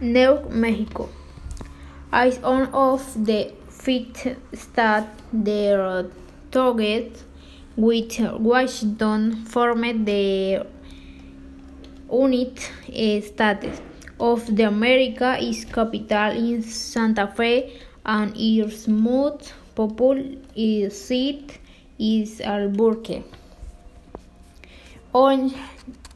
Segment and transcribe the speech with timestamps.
[0.00, 1.08] New Mexico
[2.12, 5.08] is one of the five states that
[6.50, 7.22] target
[7.76, 10.66] with Washington formed the
[12.10, 12.60] United
[12.92, 13.80] eh, States
[14.18, 15.36] of the America.
[15.40, 21.46] Its capital is Santa Fe and its most populous eh, city
[22.00, 23.22] is Albuquerque.
[25.12, 25.54] On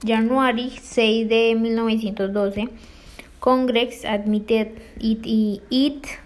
[0.05, 2.69] January 6 de 1912,
[3.41, 5.27] Congress admitted it,
[5.71, 6.19] it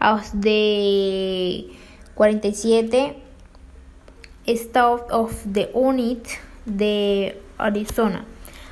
[0.00, 1.66] as the
[2.16, 3.14] 47
[4.46, 4.76] State
[5.10, 8.24] of the United de Arizona.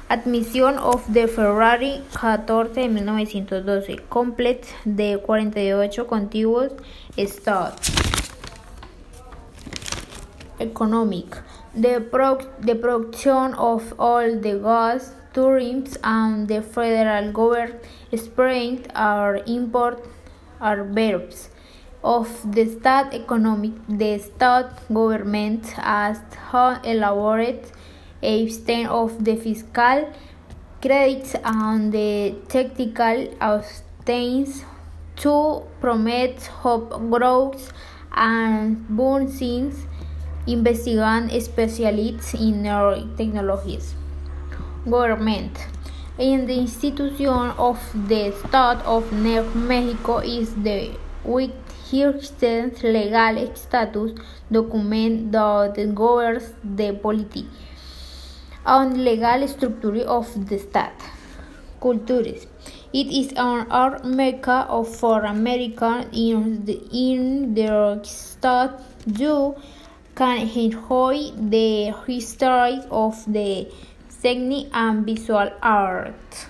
[0.09, 6.73] Admisión of the February 14 de 1912 complete de 48 contiguos
[7.17, 7.79] estados.
[10.59, 11.43] Economic.
[11.79, 17.85] The, pro the production of all the gas turbines and the federal government
[18.17, 20.05] spend our import
[20.61, 21.51] are verbs
[22.03, 23.75] of the state economic.
[23.89, 26.19] The state government has
[26.83, 27.71] elaborated
[28.23, 30.13] a extent of the fiscal
[30.83, 34.65] credits and the technical abstains
[35.23, 37.73] to promote hope growth
[38.11, 39.73] and boosting
[40.49, 42.65] investigation specialists in
[43.17, 43.95] technologies.
[44.89, 45.59] Government.
[46.19, 51.53] In the institution of the state of New Mexico is the with
[51.91, 52.43] highest
[52.83, 54.13] legal status
[54.51, 57.47] document that governs the polity
[58.67, 61.01] and legal structure of the state.
[61.81, 62.47] Cultures.
[62.93, 68.71] It is an art mecca of for America in the, in the state.
[69.07, 69.55] You
[70.19, 73.71] can enjoy the history of the
[74.21, 76.49] technique and visual art.